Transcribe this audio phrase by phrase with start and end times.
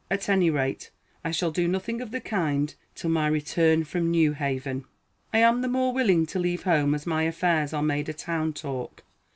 [0.09, 0.89] At any rate,
[1.23, 4.85] I shall do nothing of the kind till my return from New Haven.
[5.31, 8.53] I am the more willing to leave home as my affairs are made a town
[8.53, 9.03] talk.